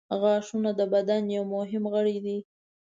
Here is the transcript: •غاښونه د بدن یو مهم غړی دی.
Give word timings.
•غاښونه 0.21 0.69
د 0.79 0.81
بدن 0.93 1.23
یو 1.35 1.43
مهم 1.55 1.83
غړی 1.93 2.17
دی. 2.25 2.37